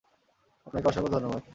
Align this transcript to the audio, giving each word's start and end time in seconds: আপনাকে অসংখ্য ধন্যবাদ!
আপনাকে 0.67 0.87
অসংখ্য 0.87 1.11
ধন্যবাদ! 1.11 1.41